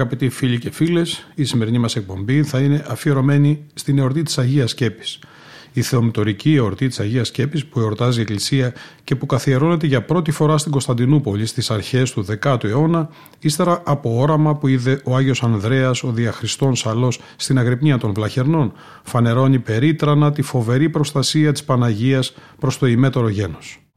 [0.00, 4.70] Αγαπητοί φίλοι και φίλες, η σημερινή μας εκπομπή θα είναι αφιερωμένη στην εορτή της Αγίας
[4.70, 5.18] Σκέπης.
[5.72, 8.74] Η θεομητορική εορτή της Αγίας Σκέπης που εορτάζει η Εκκλησία
[9.04, 13.08] και που καθιερώνεται για πρώτη φορά στην Κωνσταντινούπολη στις αρχές του 10ου αιώνα,
[13.38, 18.72] ύστερα από όραμα που είδε ο Άγιος Ανδρέας, ο διαχριστών Σαλός στην Αγρυπνία των Βλαχερνών,
[19.02, 23.89] φανερώνει περίτρανα τη φοβερή προστασία της Παναγίας προς το ημέτωρο γένος.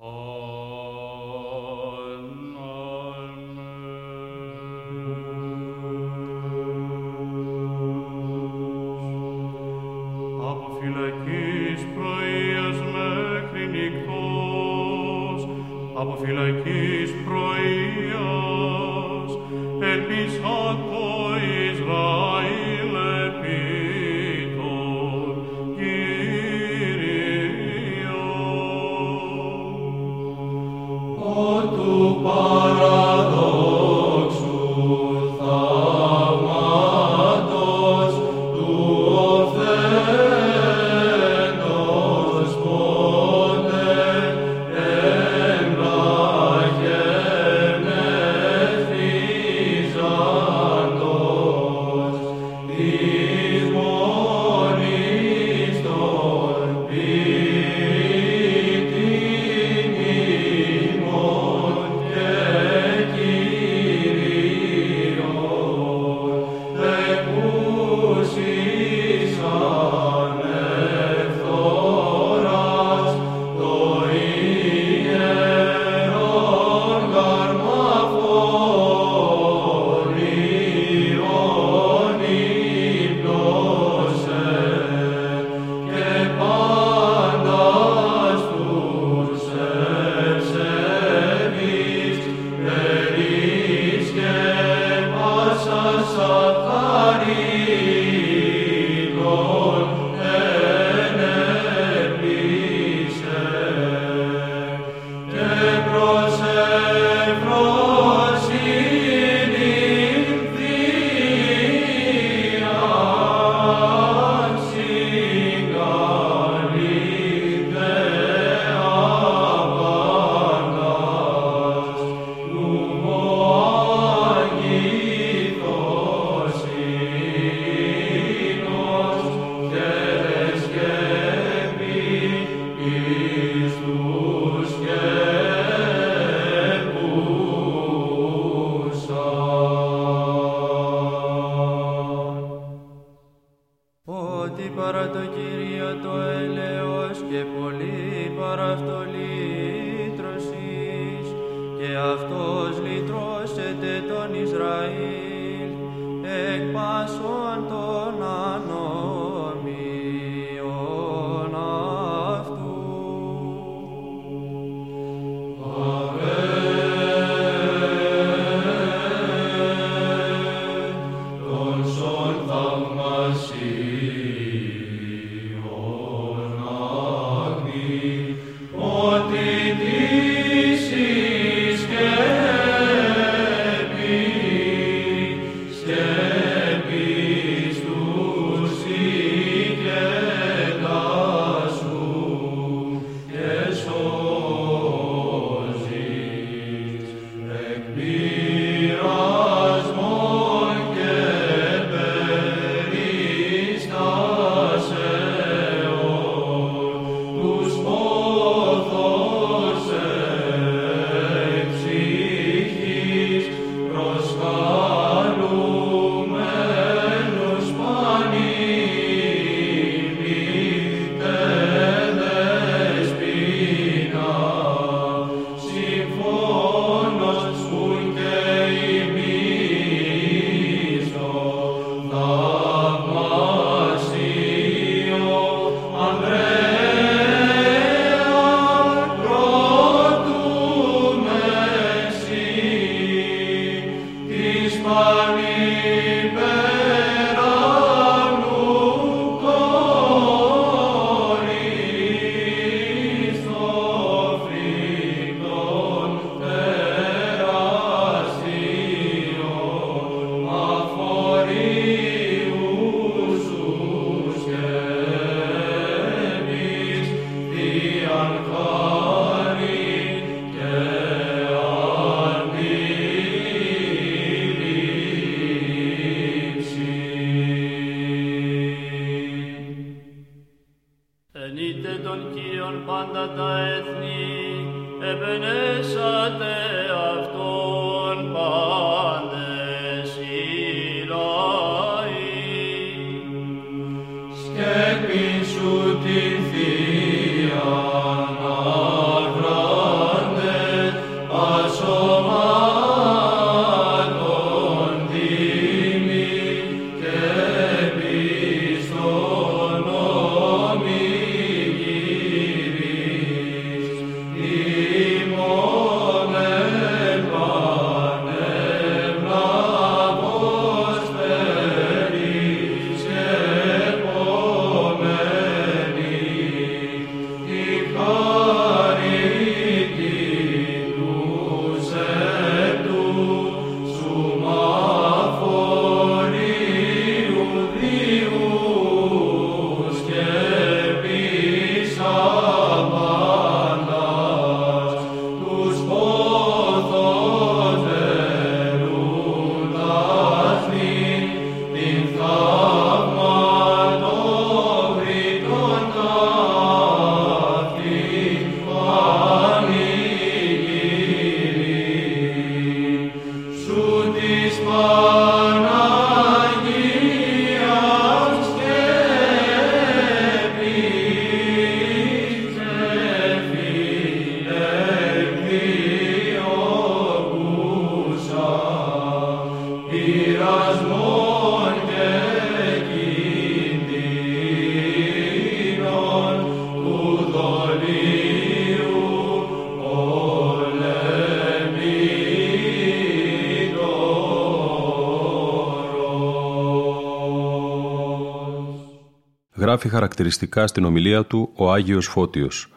[399.56, 402.68] Γράφει χαρακτηριστικά στην ομιλία του ο Άγιος Φώτιος.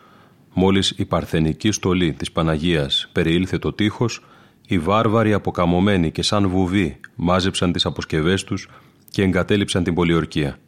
[0.52, 4.24] Μόλις η παρθενική στολή της Παναγίας περιήλθε το τείχος,
[4.66, 8.68] οι βάρβαροι αποκαμωμένοι και σαν βουβοί μάζεψαν τις αποσκευές τους
[9.10, 10.58] και εγκατέλειψαν την πολιορκία.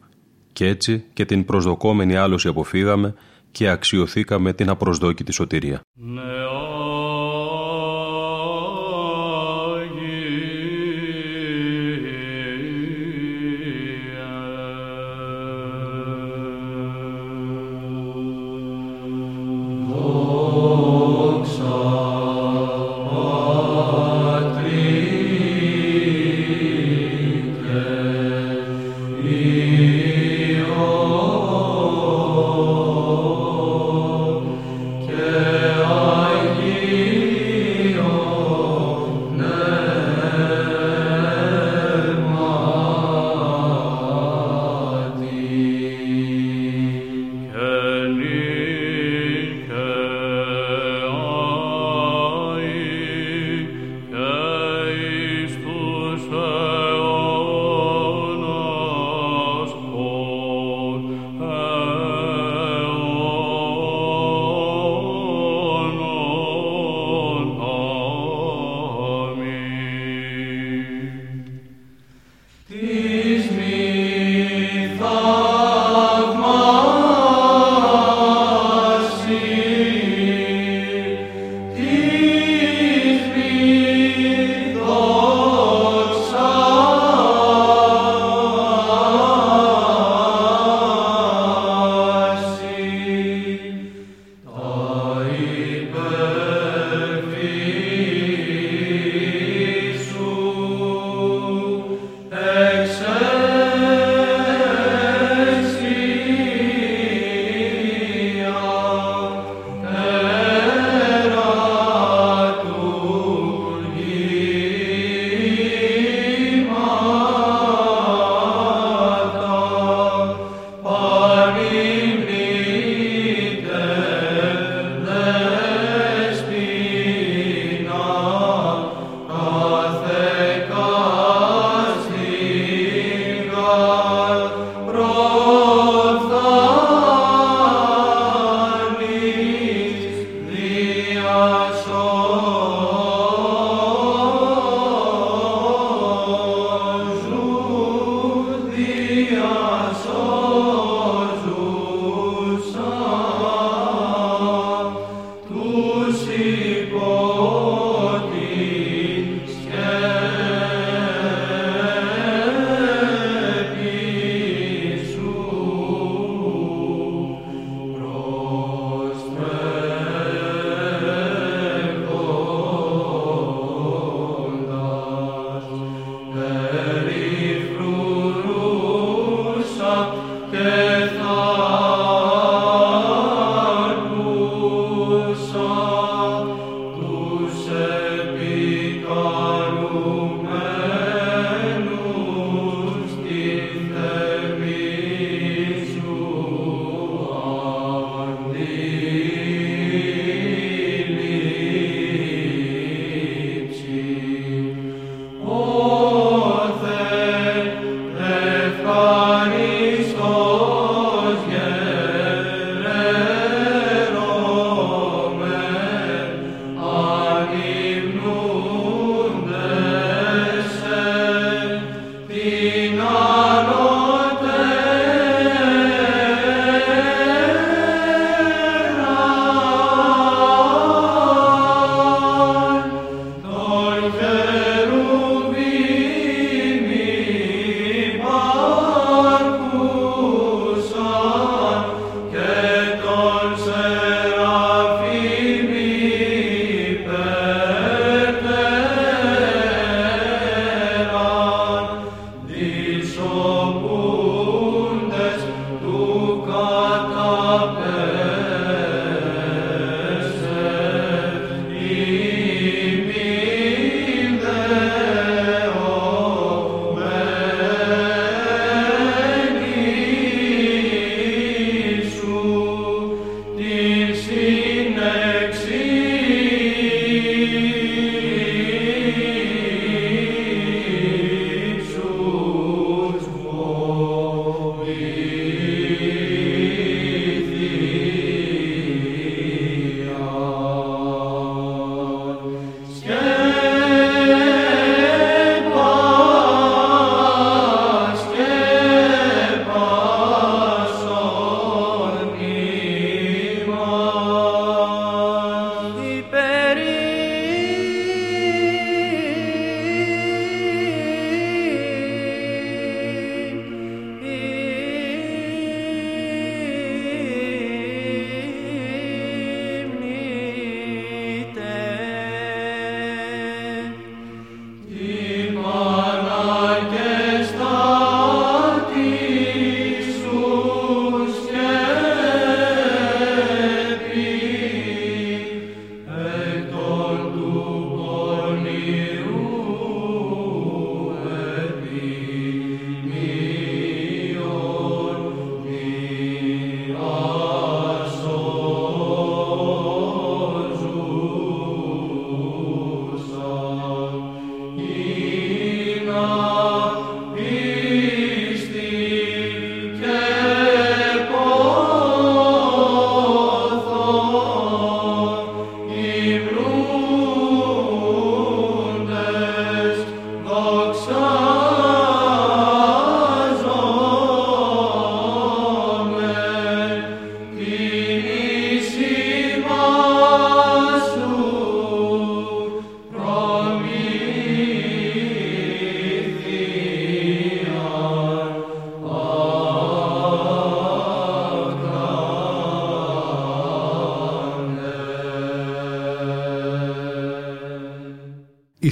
[0.53, 3.13] Κι έτσι και την προσδοκόμενη άλωση αποφύγαμε
[3.51, 5.81] και αξιοθήκαμε την απροσδόκητη σωτηρία.
[5.93, 6.21] Ναι,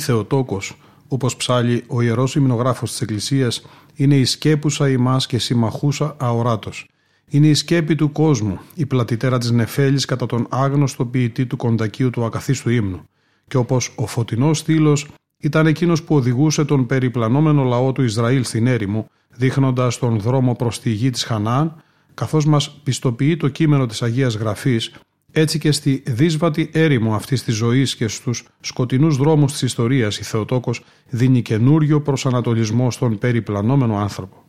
[0.07, 6.87] Θεοτόκος, όπως ψάλει ο Ιερός Υμνογράφος της Εκκλησίας, είναι η σκέπουσα ημάς και συμμαχούσα αοράτος.
[7.29, 12.09] Είναι η σκέπη του κόσμου, η πλατιτέρα της νεφέλης κατά τον άγνωστο ποιητή του κοντακίου
[12.09, 13.01] του ακαθίστου ύμνου.
[13.47, 18.67] Και όπως ο φωτεινός στήλος ήταν εκείνος που οδηγούσε τον περιπλανόμενο λαό του Ισραήλ στην
[18.67, 21.81] έρημο, δείχνοντας τον δρόμο προς τη γη της Χανάν,
[22.13, 24.93] καθώς μας πιστοποιεί το κείμενο της Αγίας Γραφής
[25.39, 30.23] έτσι και στη δύσβατη έρημο αυτής της ζωής και στους σκοτεινούς δρόμους της ιστορίας η
[30.23, 34.43] Θεοτόκος δίνει καινούριο προσανατολισμό στον περιπλανόμενο άνθρωπο.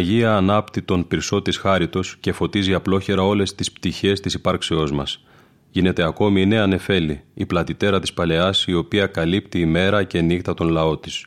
[0.00, 5.24] Παναγία ανάπτει τον πυρσό της χάριτος και φωτίζει απλόχερα όλες τις πτυχές της υπάρξεώς μας.
[5.70, 10.54] Γίνεται ακόμη η νέα νεφέλη, η πλατιτέρα της Παλαιάς, η οποία καλύπτει ημέρα και νύχτα
[10.54, 11.26] τον λαό της.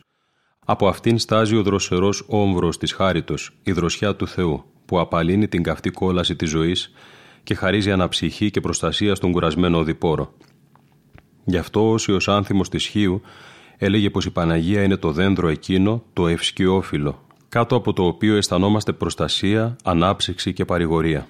[0.65, 5.63] Από αυτήν στάζει ο δροσερός όμβρος της χάριτος, η δροσιά του Θεού, που απαλύνει την
[5.63, 6.91] καυτή κόλαση της ζωής
[7.43, 10.33] και χαρίζει αναψυχή και προστασία στον κουρασμένο οδηπόρο.
[11.45, 13.21] Γι' αυτό ο Όσιος Άνθιμος της Χίου
[13.77, 18.91] έλεγε πως η Παναγία είναι το δέντρο εκείνο, το ευσκιόφυλλο, κάτω από το οποίο αισθανόμαστε
[18.93, 21.27] προστασία, ανάψυξη και παρηγορία.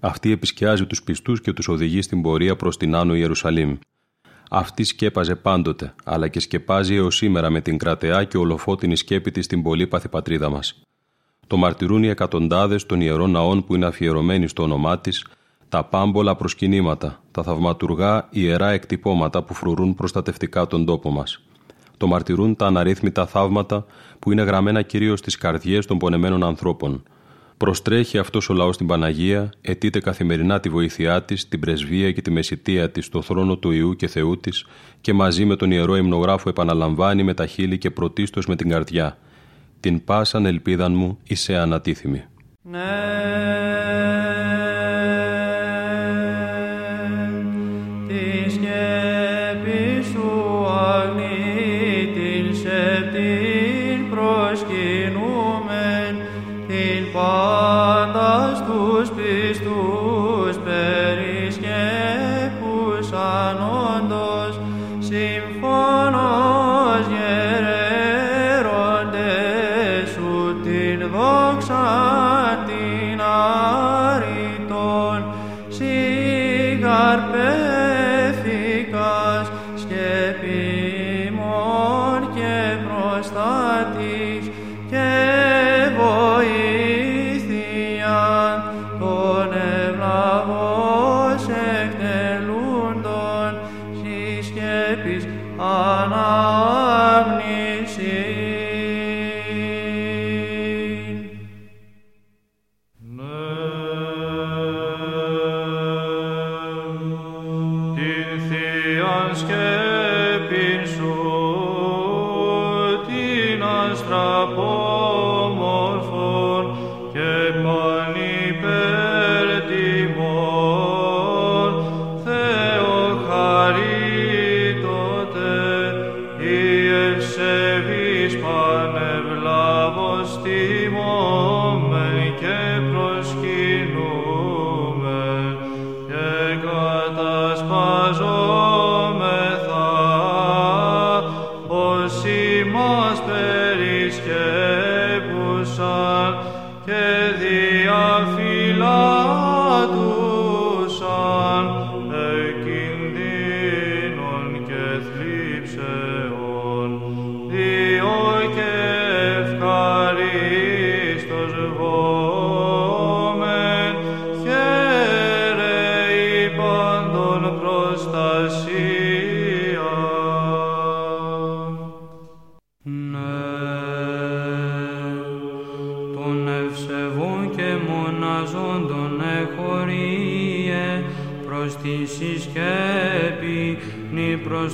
[0.00, 3.76] Αυτή επισκιάζει τους πιστούς και τους οδηγεί στην πορεία προς την Άνω Ιερουσαλήμ.
[4.50, 9.44] Αυτή σκέπαζε πάντοτε, αλλά και σκεπάζει έως σήμερα με την κρατεά και ολοφότινη σκέπη της
[9.44, 10.82] στην πολύπαθη πατρίδα μας.
[11.46, 15.26] Το μαρτυρούν οι εκατοντάδες των ιερών ναών που είναι αφιερωμένοι στο όνομά της,
[15.68, 21.42] τα πάμπολα προσκυνήματα, τα θαυματουργά ιερά εκτυπώματα που φρουρούν προστατευτικά τον τόπο μας.
[21.98, 23.86] Το μαρτυρούν τα αναρρύθμιτα θαύματα
[24.18, 27.02] που είναι γραμμένα κυρίως στις καρδιές των πονεμένων ανθρώπων.
[27.56, 32.30] Προστρέχει αυτός ο λαός στην Παναγία, αιτείται καθημερινά τη βοήθειά της, την πρεσβεία και τη
[32.30, 34.66] μεσητεία της στο θρόνο του Ιού και Θεού της
[35.00, 39.18] και μαζί με τον Ιερό Υμνογράφο επαναλαμβάνει με τα χείλη και πρωτίστως με την καρδιά.
[39.80, 42.24] Την πάσαν ελπίδαν μου είσαι ανατίθιμη.
[42.62, 43.77] Ναι.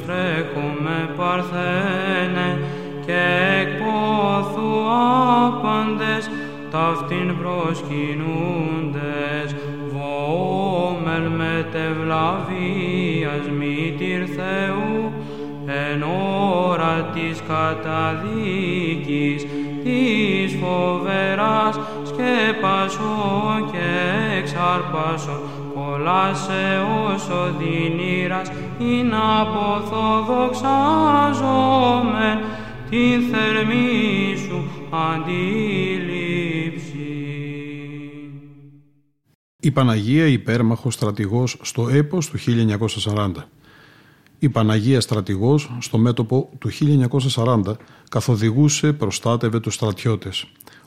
[0.06, 2.48] τρέχουμε παρθένε
[3.06, 3.22] και
[3.60, 4.72] εκποθού
[5.46, 6.24] άπαντες
[6.70, 9.48] ταύτην προσκυνούντες.
[9.92, 14.94] Βόμελ με τευλαβίας μήτηρ Θεού
[15.66, 16.02] εν
[16.68, 19.40] ώρα της καταδίκης
[19.84, 23.12] της φοβεράς σκέπασο
[23.72, 23.88] και
[24.38, 25.36] εξάρπασο
[25.74, 26.66] κολάσε
[27.06, 28.50] όσο δυνήρας
[39.60, 43.32] η Παναγία υπέρμαχος στρατηγός στο έπος του 1940.
[44.38, 47.76] Η Παναγία στρατηγός στο μέτωπο του 1940
[48.08, 50.46] καθοδηγούσε, προστάτευε τους στρατιώτες.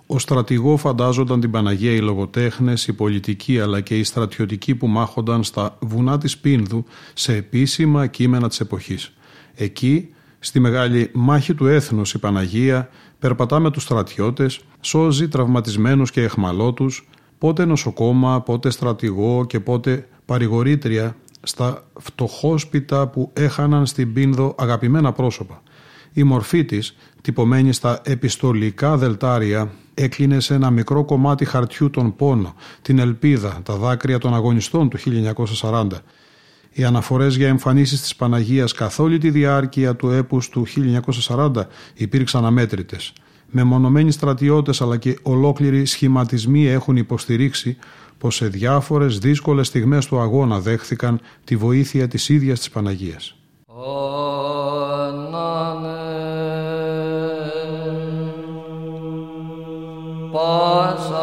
[0.10, 5.44] Ο στρατηγό φαντάζονταν την Παναγία οι λογοτέχνες, οι πολιτικοί αλλά και οι στρατιωτικοί που μάχονταν
[5.44, 9.14] στα βουνά της Πίνδου σε επίσημα κείμενα της εποχής.
[9.56, 12.90] Εκεί, στη μεγάλη μάχη του έθνους η Παναγία
[13.20, 21.16] περπατά με τους στρατιώτες, σώζει τραυματισμένους και εχμαλώτους, πότε νοσοκόμα, πότε στρατηγό και πότε παρηγορήτρια
[21.42, 25.62] στα φτωχόσπιτα που έχαναν στην Πίνδο αγαπημένα πρόσωπα.
[26.14, 32.56] Η μορφή της, τυπωμένη στα επιστολικά δελτάρια έκλεινε σε ένα μικρό κομμάτι χαρτιού τον πόνο,
[32.82, 34.98] την ελπίδα, τα δάκρυα των αγωνιστών του
[35.62, 35.88] 1940.
[36.72, 41.52] Οι αναφορές για εμφανίσεις της Παναγίας καθ' όλη τη διάρκεια του έπους του 1940
[41.94, 43.14] υπήρξαν αμέτρητες.
[43.50, 47.78] Μεμονωμένοι στρατιώτες αλλά και ολόκληροι σχηματισμοί έχουν υποστηρίξει
[48.18, 53.36] πως σε διάφορες δύσκολες στιγμές του αγώνα δέχθηκαν τη βοήθεια της ίδιας της Παναγίας.
[60.38, 61.17] ó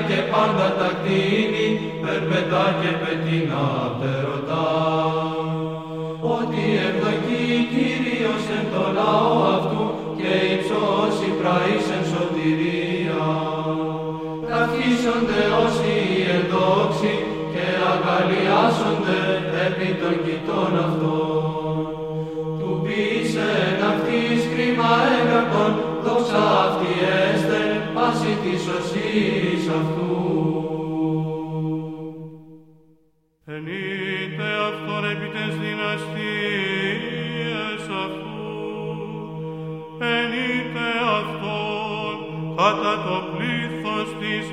[0.00, 1.64] Հայ կեպան դատակտինի,
[2.00, 4.29] պերպետակ է պետին ատերով,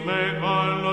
[0.06, 0.87] may our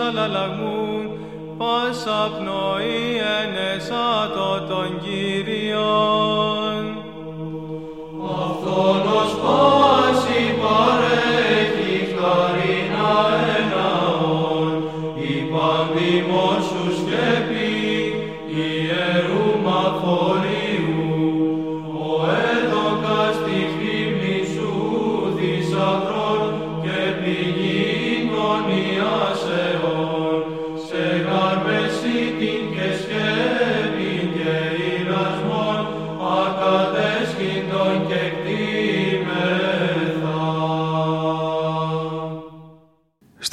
[0.00, 0.77] a la laguna.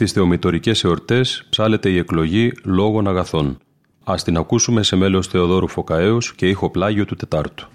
[0.07, 3.57] στις θεομητορικές εορτές ψάλεται η εκλογή λόγων αγαθών.
[4.03, 7.67] Ας την ακούσουμε σε μέλος Θεοδόρου Φωκαέως και ήχο πλάγιο του Τετάρτου.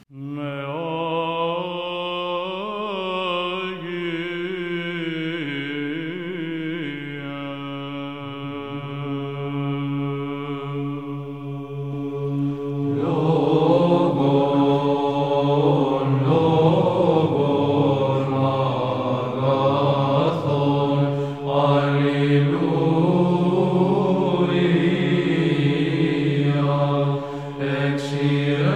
[27.60, 28.69] Exhale.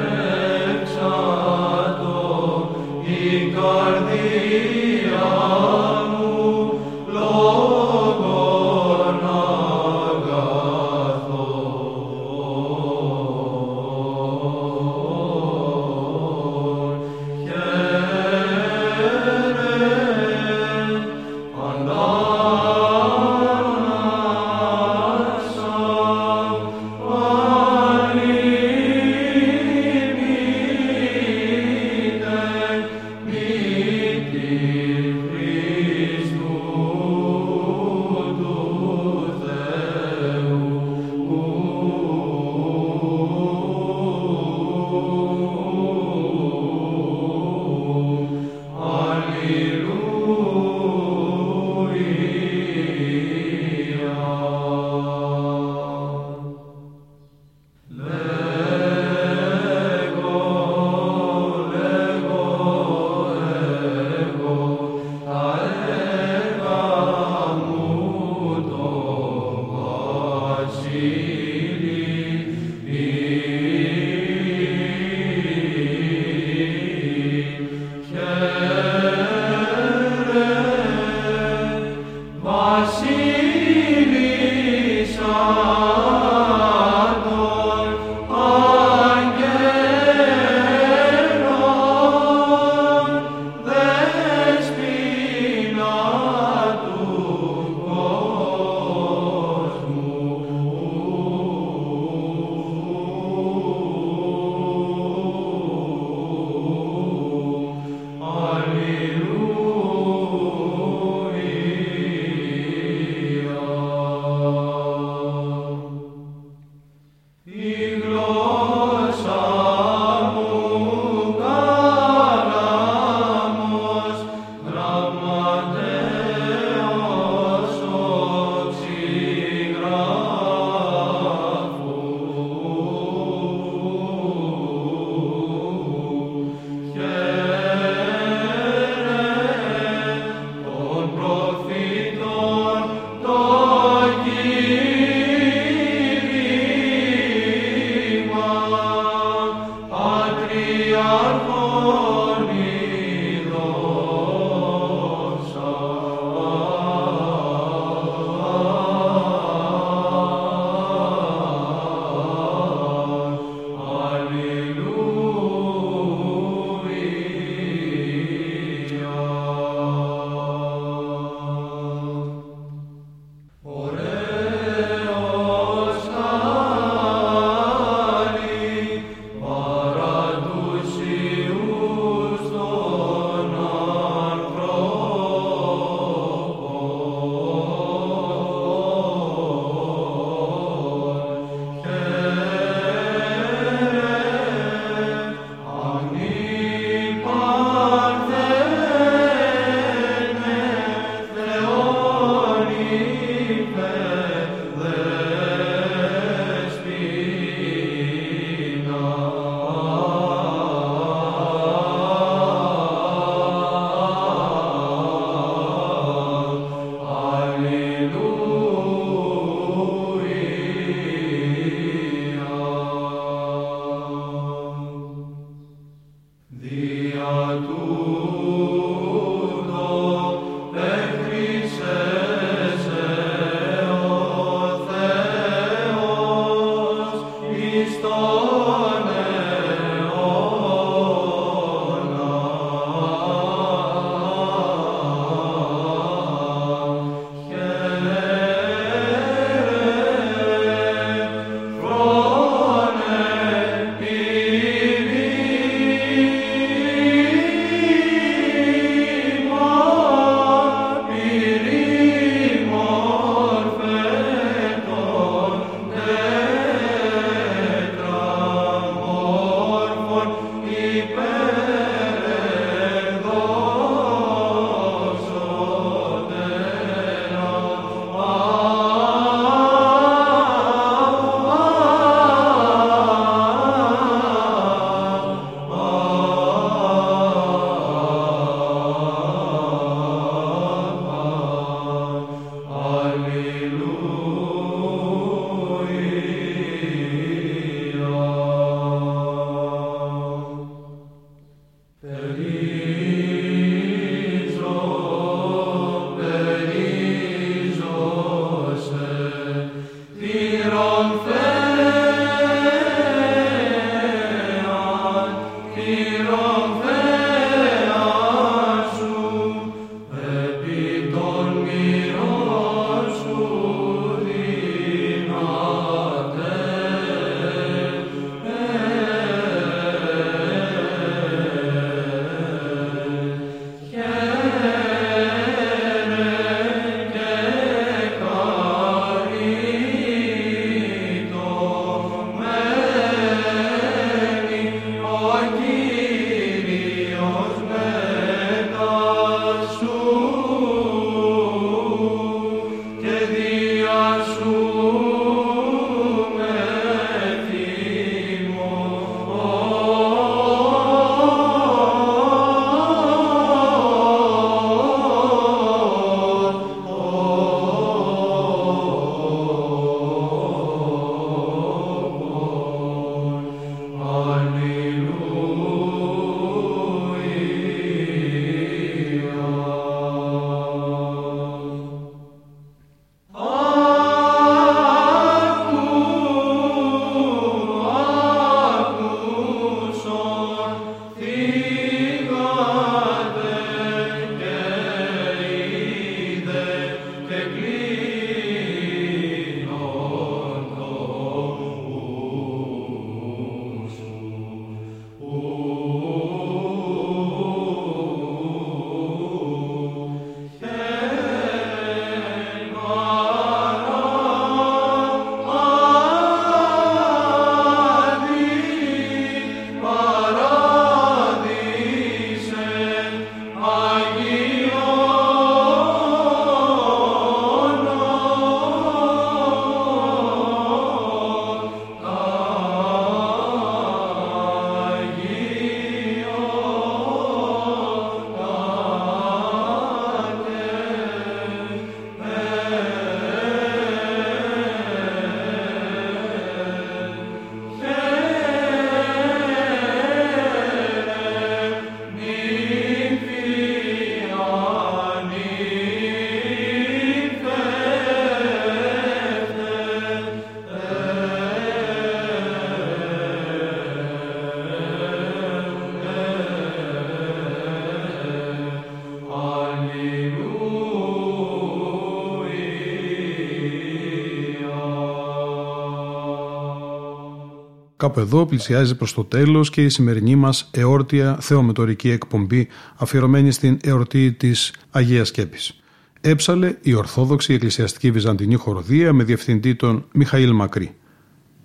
[478.04, 483.78] Κάπου εδώ πλησιάζει προς το τέλος και η σημερινή μας εόρτια θεομετωρική εκπομπή αφιερωμένη στην
[483.82, 485.80] εορτή της Αγίας Σκέπης.
[486.20, 490.94] Έψαλε η Ορθόδοξη Εκκλησιαστική Βυζαντινή Χοροδία με διευθυντή τον Μιχαήλ Μακρύ.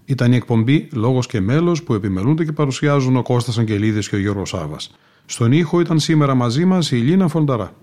[0.05, 4.19] Ήταν η εκπομπή «Λόγος και μέλος» που επιμελούνται και παρουσιάζουν ο Κώστας Αγγελίδης και ο
[4.19, 4.91] Γιώργος Σάβας.
[5.25, 7.73] Στον ήχο ήταν σήμερα μαζί μας η Λίνα Φονταρά.